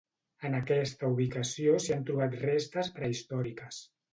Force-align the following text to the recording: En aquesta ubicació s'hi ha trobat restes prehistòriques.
En 0.47 0.55
aquesta 0.59 1.09
ubicació 1.17 1.75
s'hi 1.85 1.95
ha 1.97 1.99
trobat 2.09 2.41
restes 2.47 2.93
prehistòriques. 2.99 3.85